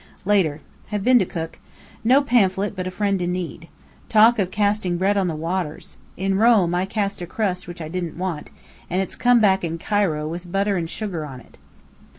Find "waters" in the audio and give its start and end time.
5.35-5.97